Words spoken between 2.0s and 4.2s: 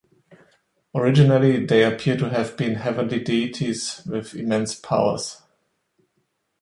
to have been heavenly deities